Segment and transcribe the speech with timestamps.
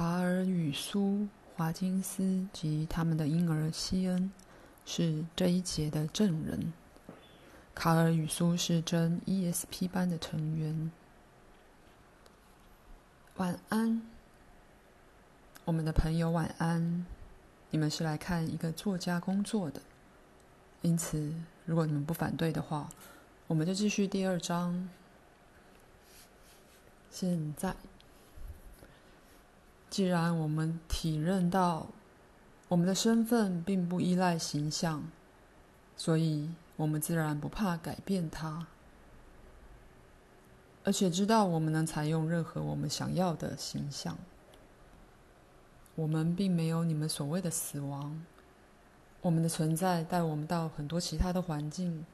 [0.00, 4.32] 卡尔与苏华金斯及他们的婴儿西恩
[4.86, 6.72] 是这一节的证人。
[7.74, 10.90] 卡尔与苏是真 ESP 班的成员。
[13.36, 14.00] 晚安，
[15.66, 17.04] 我们的朋友，晚安。
[17.68, 19.82] 你们是来看一个作家工作的，
[20.80, 21.34] 因此，
[21.66, 22.88] 如果你们不反对的话，
[23.46, 24.88] 我们就继续第二章。
[27.10, 27.76] 现在，
[29.90, 31.88] 既然我们体认到
[32.68, 35.02] 我们的身份并不依赖形象，
[35.96, 38.66] 所以我们自然不怕改变它。
[40.84, 44.16] 而且知道我们能采用任何我们想要的形象，
[45.96, 48.24] 我们并没有你们所谓的死亡。
[49.20, 52.06] 我们的存在带我们到很多其他的环境，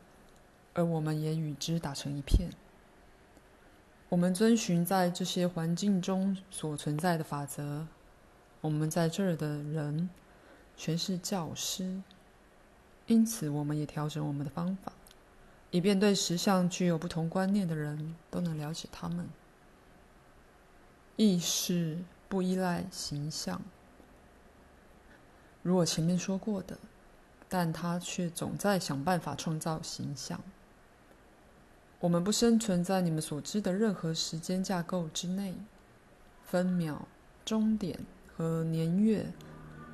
[0.75, 2.51] 而我们也与之打成一片。
[4.17, 7.87] 我们遵循在这些环境中所存在的法则。
[8.63, 10.09] 我们在这儿的人
[10.75, 12.01] 全是教师，
[13.09, 14.91] 因此我们也调整我们的方法。
[15.71, 19.29] 以便对实相具有不同观念的人都能了解他们。
[21.17, 23.61] 意识不依赖形象，
[25.63, 26.79] 如我前面说过的，
[27.51, 30.41] 但他却总在想办法创造形象。
[32.07, 35.53] 我们不生存在你们所知的任何时间架构之内，
[36.45, 37.09] 分秒、
[37.45, 37.99] 钟点
[38.33, 39.27] 和年月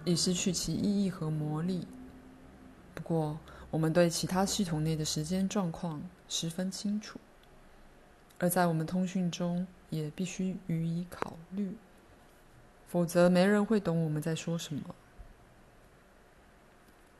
[0.05, 1.87] 已失去其意义和魔力。
[2.95, 3.39] 不过，
[3.71, 7.19] 我们对其他系统内的时间状况十分清楚，
[8.39, 11.75] 而在我们通讯中也必须予以考虑，
[12.89, 14.95] 否则没人会懂我们在说什么，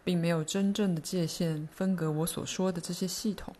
[0.05, 3.55] 并没有真正的界限分隔我所说的这些系统。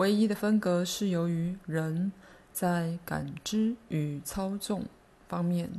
[0.00, 2.10] 唯一的分隔是由于人
[2.54, 4.86] 在感知与操纵
[5.28, 5.70] 方面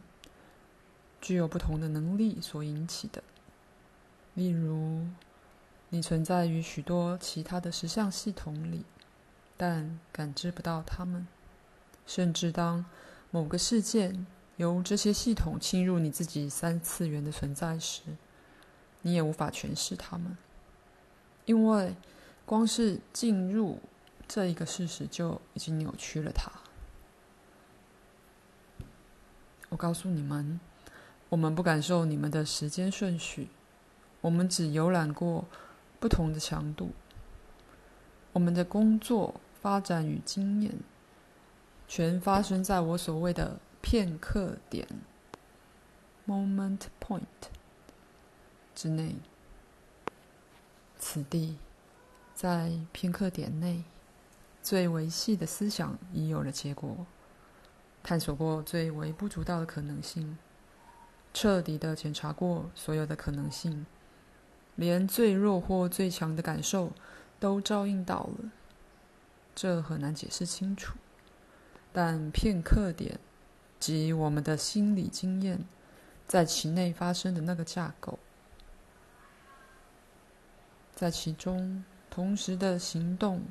[1.19, 3.23] 具有不同的能力所引起的，
[4.35, 5.07] 例如。
[5.93, 8.85] 你存在于许多其他的实相系统里，
[9.57, 11.27] 但感知不到它们。
[12.07, 12.85] 甚至当
[13.29, 14.25] 某个事件
[14.55, 18.03] 由这些系统侵入你自己三次元的存在时，
[19.01, 20.37] 你也无法诠释它们，
[21.43, 21.93] 因为
[22.45, 23.77] 光是进入
[24.33, 26.49] 这一个事实就已经扭曲了它。
[29.67, 30.57] 我告诉你们，
[31.27, 33.49] 我们不感受你们的时间顺序，
[34.21, 35.43] 我们只游览过。
[35.99, 36.93] 不同的强度，
[38.33, 40.73] 我们的工作、发展与经验，
[41.87, 44.87] 全发生在我所谓的片刻点
[46.25, 47.21] （moment point）
[48.73, 49.15] 之内。
[50.97, 51.59] 此地，
[52.33, 53.83] 在片刻点内，
[54.61, 57.05] 最微细的思想已有了结果，
[58.03, 60.37] 探索过最微不足道的可能性，
[61.33, 63.85] 彻底的检查过所有的可能性。
[64.75, 66.93] 连最弱或最强的感受
[67.39, 68.51] 都照应到了，
[69.53, 70.97] 这很难解释清楚。
[71.91, 73.19] 但片刻点
[73.79, 75.65] 即我们的心理经验
[76.25, 78.17] 在其内发生的那个架构，
[80.95, 83.41] 在其中同时的行动，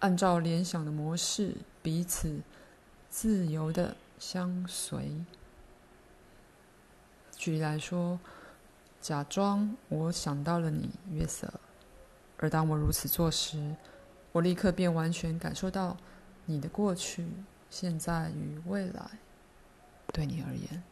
[0.00, 2.40] 按照联想的模式，彼此
[3.08, 5.24] 自由的相随。
[7.36, 8.18] 举例来说。
[9.00, 11.48] 假装我想到了你，约瑟。
[12.38, 13.76] 而当我如此做时，
[14.32, 15.96] 我立刻便完全感受到
[16.46, 17.28] 你的过去、
[17.70, 19.08] 现在与未来。
[20.12, 20.82] 对你而言，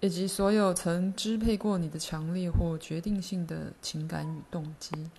[0.00, 5.10] 以及所有曾支配过你的强烈或决定性的情感与动机。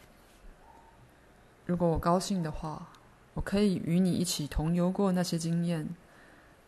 [1.65, 2.87] 如果我高兴的话，
[3.33, 5.87] 我可以与你一起同游过那些经验。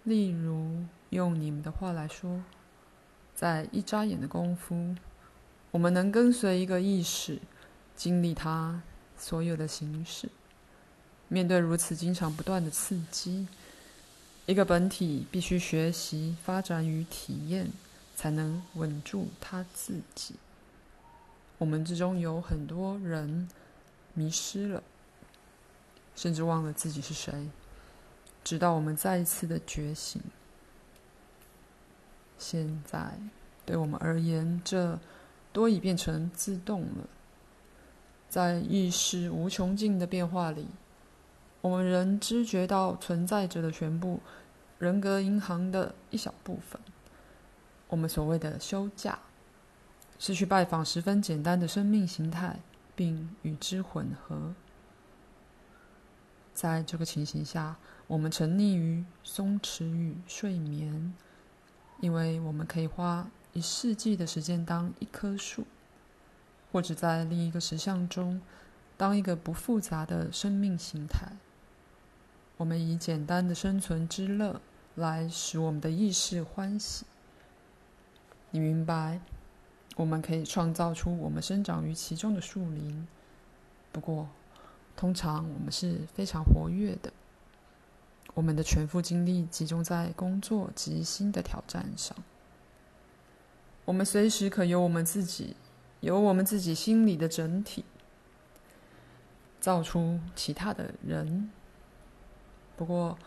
[0.04, 2.44] 例如，用你们的话来说。
[3.36, 4.96] 在一眨眼的功夫，
[5.70, 7.40] 我们能跟随一个意识，
[7.96, 8.82] 经历它
[9.16, 10.28] 所有的形式。
[11.28, 13.48] 面对如此经常不断的刺激，
[14.48, 17.70] 一个本体必须学习、发展与体验，
[18.16, 20.34] 才能稳住他自己。
[21.60, 23.48] 我们之中有很多人
[24.18, 24.82] 迷失了，
[26.16, 27.50] 甚至忘了自己是谁，
[28.44, 30.20] 直到我们再一次的觉醒。
[32.40, 33.20] 现在，
[33.64, 35.00] 对我们而言，这
[35.54, 37.08] 多已变成自动了。
[38.28, 40.68] 在意识无穷尽的变化里，
[41.62, 44.20] 我们仍知觉到存在着的全部
[44.80, 46.82] 人格银行的一小部分。
[47.88, 49.20] 我们所谓的休假，
[50.18, 52.60] 是去拜访十分简单的生命形态，
[52.98, 54.54] 并与之混合。
[56.54, 57.78] 在这个情形下，
[58.08, 61.14] 我们沉溺于松弛与睡眠。
[62.00, 65.66] 因为我们可以花一世纪的时间当一棵树，
[66.72, 68.40] 或者在另一个实相中
[68.96, 71.32] 当一个不复杂的生命形态。
[72.58, 74.62] 我们以简单的生存之乐
[74.94, 77.06] 来使我们的意识欢喜。
[78.52, 79.20] 你明白，
[79.98, 83.08] 我们可以创造出我们生长于其中的树林。
[83.92, 84.30] 不过，
[84.96, 87.12] 通常我们是非常活跃的。
[88.36, 92.16] 我们的全副精力集中在工作及新的挑战上。
[93.86, 95.56] 我们随时可由我们自己，
[96.02, 97.84] 由我们自己心里的整体，
[99.60, 101.50] 造出其他的人。
[102.76, 103.18] 不过，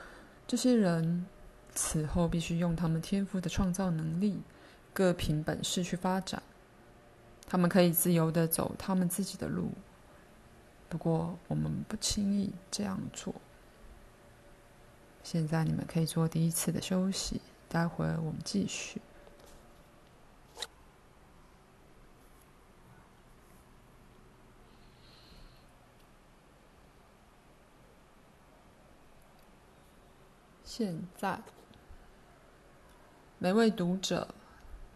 [0.46, 1.26] 这些人
[1.74, 4.40] 此后必须用他们天赋的创造能力，
[4.92, 6.40] 各凭本事去发展。
[7.50, 9.72] 他们可以自由的走他们自己的路。
[10.88, 13.34] 不过，我们不轻易这样做。
[15.24, 19.02] 现在你们可以做第一次的休息，待会儿我们继续。
[30.64, 31.42] 现在，
[33.38, 34.32] 每位读者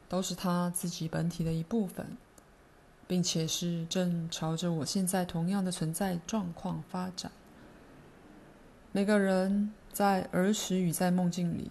[0.09, 2.17] 都是他自己本体的一部分，
[3.15, 7.31] 并且是正朝着我现在同样的存在状况发展。
[8.91, 9.73] 每个人。
[9.93, 11.71] 在儿时与在梦境里，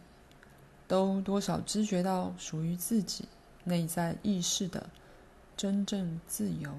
[0.88, 3.28] 都多少知觉到属于自己
[3.66, 4.90] 内在意识的
[5.57, 6.74] 真正自由。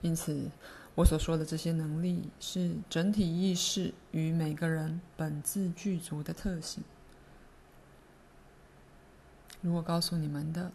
[0.00, 0.50] 因此，
[0.96, 6.82] 我所说的这些能力是整体意识与每个人本自具足的特性。
[9.60, 10.72] 如果告诉你们的，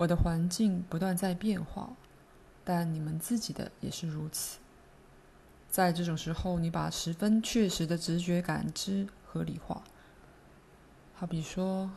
[0.00, 1.90] 我的环境不断在变化，
[2.64, 4.58] 但你们自己的也是如此。
[5.68, 9.84] 在这种时候，你把十分确实的直觉感知合理化。
[11.14, 11.90] 好比说，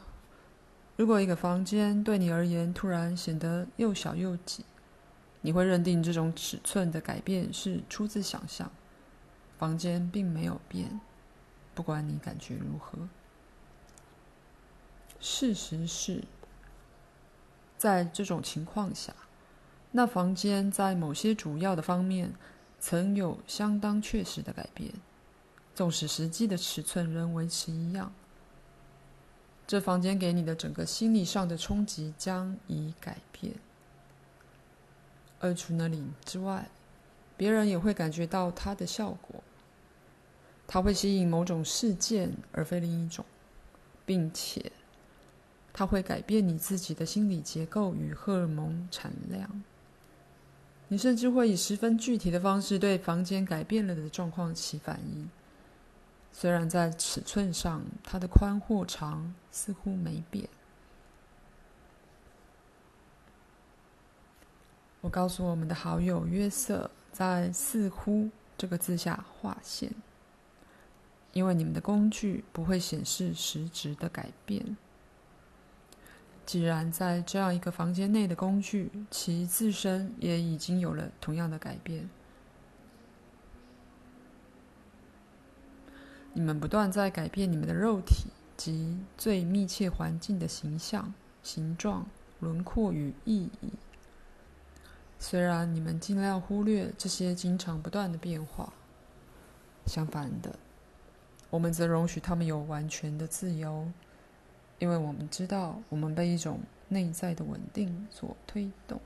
[0.97, 4.65] 如果一个房间对你而言突然显得又小又挤，
[5.39, 8.69] 你会认定这种尺寸的改变是出自想象，
[9.57, 10.99] 房间并没有变，
[11.73, 13.07] 不管你感觉如何。
[15.21, 16.25] 事实是，
[17.83, 19.13] 在这种情况下，
[19.91, 22.31] 那房间在某些主要的方面。
[22.79, 24.91] 曾有相当确实的改变，
[25.75, 28.13] 纵使实际的尺寸仍维持一样。
[29.65, 33.53] 这房间给你的整个心理上的冲击将已改变，
[35.39, 36.69] 而除了你之外，
[37.37, 39.41] 别人也会感觉到它的效果。
[40.67, 43.23] 它会吸引某种事件，而非另一种，
[44.05, 44.71] 并且
[45.73, 49.63] 它会改变你自己的心理结构与荷尔蒙产量。
[50.89, 55.27] 你甚至会以十分具体的方式对房间改变了的状况起反应，
[56.31, 60.47] 虽然在尺寸上它的宽或长似乎没变。
[65.01, 69.91] 我告诉我们的好友约瑟，在“似乎”这个字下划线，
[71.31, 74.77] 因为你们的工具不会显示实质的改变。
[76.45, 82.09] 既然在这样一个房间内的工具，其自身也已经有了同样的改变。
[86.33, 88.25] 你们不断在改变你们的肉体
[88.57, 92.07] 及最密切环境的形象、形状、
[92.39, 93.71] 轮廓与意义。
[95.19, 98.73] 虽然你们尽量忽略这些经常不断的变化，
[99.85, 100.57] 相反的，
[101.49, 103.87] 我们则容许他们有完全的自由。
[104.79, 108.99] 因为我们知道，我们被一种内在的稳定所推动，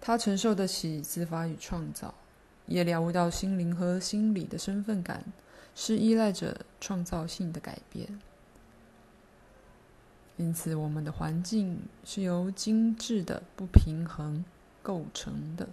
[0.00, 2.12] 它承受得起自发与创造，
[2.66, 5.24] 也了悟到心灵和心理的身份感
[5.76, 8.18] 是依赖着创造性的改变。
[10.36, 14.44] 因此，我们的环境是由精致的不平衡
[14.82, 15.68] 构成的，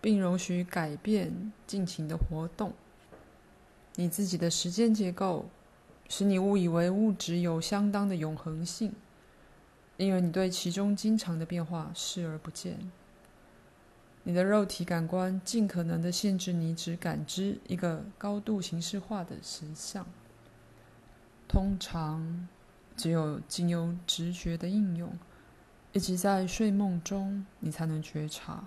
[0.00, 2.72] 并容许改变尽情的活动。
[3.94, 5.46] 你自己的时间结构。
[6.08, 8.92] 使你误以为物质有相当的永恒性，
[9.96, 12.90] 因为你对其中经常的变化视而不见。
[14.22, 20.06] 你的肉体感官尽可能的限制你只感知一个高度形式化的实相。
[21.46, 22.48] 通常，
[22.96, 25.12] 只有经由直觉的应用，
[25.92, 28.64] 以及在睡梦中，你才能觉察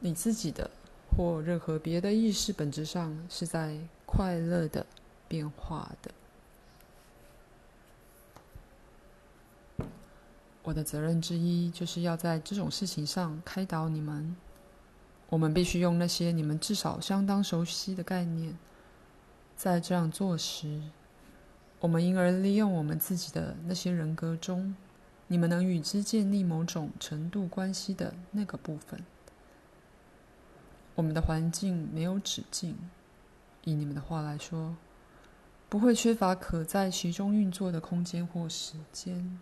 [0.00, 0.70] 你自己的
[1.10, 4.86] 或任何别的意识本质上是在快乐的。
[5.28, 6.10] 变化的。
[10.64, 14.36] 我的责任之一就是要在这种事情上开导你们。
[15.30, 18.58] 我们必须用那些你们至少相当熟悉的概念。
[19.56, 20.80] 在这样做时，
[21.80, 24.74] 我们因而利用我们自己的那些人格中，
[25.26, 29.04] 你们能与之建立某种程度关系的那个部分。
[30.94, 32.76] 我们的环境没有止境，
[33.64, 34.76] 以你们的话来说，
[35.68, 39.38] 不会缺乏可在其中运作的空间或时间。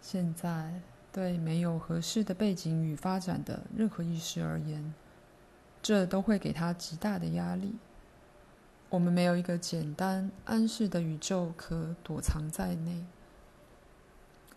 [0.00, 0.80] 现在，
[1.12, 4.94] 对没有合适的背景与发展的任何意识而言，
[5.82, 7.74] 这都会给他极大的压力。
[8.88, 13.04] 我们没有一个简单安适的宇宙可躲藏在内。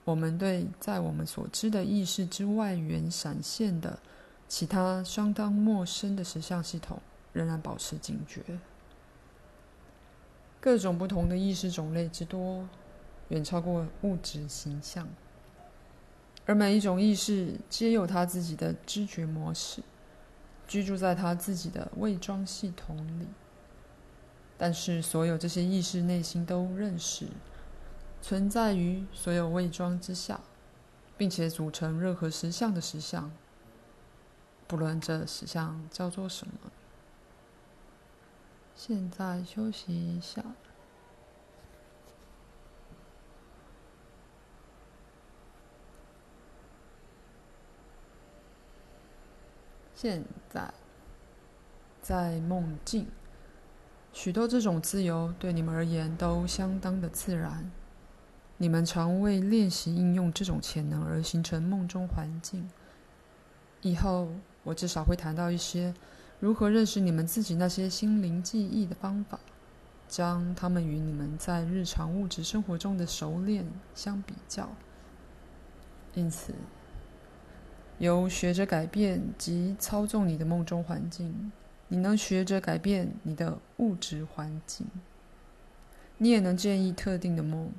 [0.05, 3.99] 我们对在我们所知的意识之外缘闪现的
[4.47, 7.01] 其他相当陌生的实相系统
[7.31, 8.41] 仍然保持警觉。
[10.63, 12.65] 各种不同的意识种类之多，
[13.27, 15.05] 远超过物质形象，
[16.45, 19.83] 而每一种意识皆有它自己的知觉模式，
[20.65, 23.27] 居住在它自己的伪装系统里。
[24.57, 27.27] 但是，所有这些意识内心都认识，
[28.21, 30.39] 存在于所有伪装之下，
[31.17, 33.29] 并且组成任何实相的实相，
[34.65, 36.53] 不论这实相叫做什么。
[38.75, 40.43] 现在休息一下。
[49.95, 50.73] 现在，
[52.01, 53.07] 在梦境。
[54.11, 57.71] 许多这种自由对你们而言都相当的自然。
[58.57, 62.69] 你们常为练习应用这种潜能而形成梦中环境。
[63.81, 64.29] 以后
[64.63, 65.93] 我至少会谈到一些
[66.43, 69.39] 如何认识你们自己那些心灵记忆的方法，
[70.09, 74.69] 将它们与你们在日常物质生活中的熟练相比较。
[76.13, 76.53] 因此，
[77.97, 81.53] 由学着改变及操纵你的梦中环境。
[81.87, 84.85] 你能学着改变你的物质环境，
[86.17, 87.71] 你也能建议特定的梦，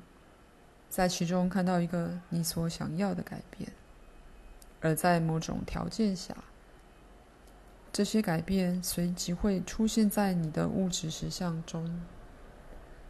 [0.89, 3.71] 在其中看到一个你所想要的改变，
[4.81, 6.35] 而在某种条件下，
[7.95, 12.01] 这些改变随即会出现在你的物质实相中。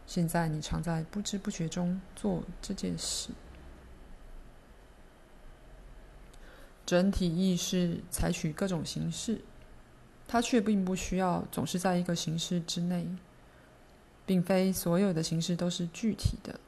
[0.06, 3.30] 现在你常在不知不觉中做这件事，
[6.86, 9.40] 整体意识采取各种形式。
[10.28, 13.08] 它却并不需要总是在一个形式之内，
[14.24, 16.60] 并非所有的形式都是具体的。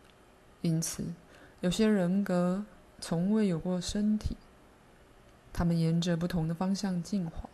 [0.62, 1.04] 因此，
[1.60, 2.66] 有些人格
[3.00, 4.36] 从未有过身体，
[5.52, 7.48] 他们沿着不同的方向进化，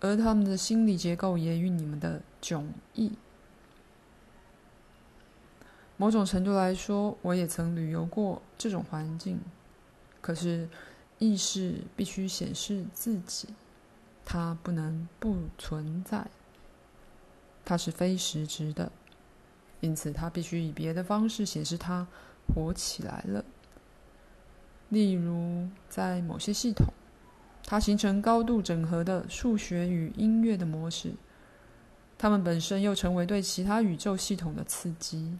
[0.00, 3.12] 而他们的心理结构也与你们的迥异。
[5.96, 9.40] 某种程度来说，我也曾旅游过这种环境，
[10.20, 10.68] 可是
[11.18, 13.48] 意识必须显示自己。
[14.28, 16.26] 它不能不存在，
[17.64, 18.90] 它是非实质的，
[19.80, 22.08] 因此它必须以别的方式显示它
[22.48, 23.44] 活起来了。
[24.88, 26.92] 例如，在某些系统，
[27.66, 31.12] 它形成高度整合的数学与音乐的模式，
[32.16, 35.36] 它们本身又成为对其他宇宙系统的刺激。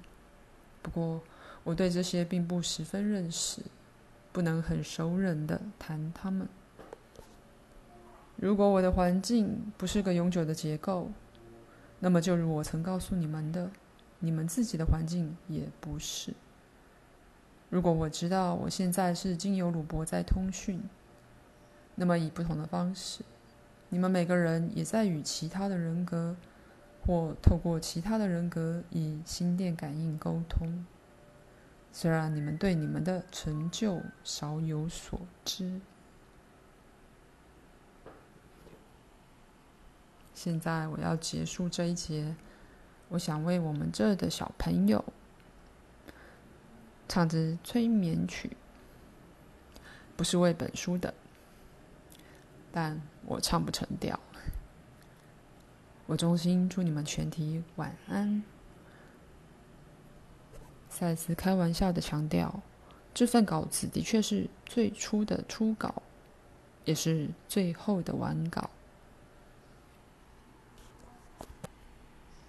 [0.82, 1.22] 不过，
[1.62, 3.62] 我对这些并不十分认识，
[4.32, 6.48] 不能很熟稔地谈它们。
[8.34, 11.10] 如果我的环境不是个永久的结构，
[12.00, 13.70] 那么就如我曾告诉你们的，
[14.18, 16.34] 你们自己的环境也不是。
[17.70, 20.82] 如果我知道我现在是经由鲁伯在通讯，
[21.96, 23.24] 那么以不同的方式，
[23.88, 26.36] 你们每个人也在与其他的人格，
[27.04, 30.86] 或透过其他的人格以心电感应沟通。
[31.90, 35.80] 虽然你们对你们的成就少有所知。
[40.34, 42.36] 现在我要结束这一节，
[43.08, 45.02] 我想为我们这的小朋友
[47.08, 48.54] 唱支催眠曲，
[50.14, 51.14] 不是为本书的，
[52.76, 54.20] 但我唱不成调。
[56.04, 58.42] 我衷心祝你们全体晚安。
[60.90, 62.60] 赛斯开玩笑的强调，
[63.14, 66.02] 这份稿子的确是最初的初稿，
[66.84, 68.68] 也是最后的完稿。